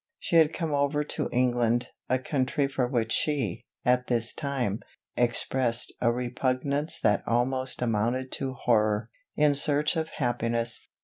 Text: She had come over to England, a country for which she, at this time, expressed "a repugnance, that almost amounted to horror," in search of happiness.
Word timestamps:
She 0.17 0.37
had 0.37 0.51
come 0.51 0.73
over 0.73 1.03
to 1.03 1.29
England, 1.31 1.89
a 2.09 2.17
country 2.17 2.67
for 2.67 2.87
which 2.87 3.11
she, 3.11 3.61
at 3.85 4.07
this 4.07 4.33
time, 4.33 4.79
expressed 5.15 5.93
"a 6.01 6.11
repugnance, 6.11 6.99
that 7.01 7.21
almost 7.27 7.83
amounted 7.83 8.31
to 8.31 8.53
horror," 8.55 9.11
in 9.35 9.53
search 9.53 9.95
of 9.95 10.09
happiness. 10.09 10.87